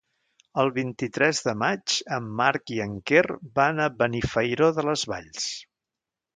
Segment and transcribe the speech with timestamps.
[0.61, 3.23] El vint-i-tres de maig en Marc i en Quer
[3.61, 5.49] van a Benifairó de les Valls.